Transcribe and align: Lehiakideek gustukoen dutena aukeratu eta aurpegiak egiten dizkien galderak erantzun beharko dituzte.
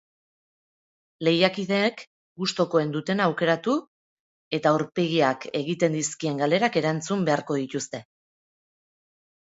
Lehiakideek 1.27 2.01
gustukoen 2.45 2.95
dutena 2.97 3.27
aukeratu 3.33 3.77
eta 4.61 4.73
aurpegiak 4.75 5.49
egiten 5.63 6.01
dizkien 6.03 6.45
galderak 6.45 6.83
erantzun 6.85 7.27
beharko 7.33 7.63
dituzte. 7.65 8.07